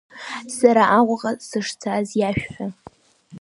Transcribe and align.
Сара 0.55 0.83
Аҟәаҟа 0.97 1.31
сышцаз 1.47 2.07
иашәҳәа. 2.19 2.67